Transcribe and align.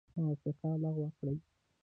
موافقه 0.17 0.69
لغو 0.83 1.05
کړي. 1.17 1.35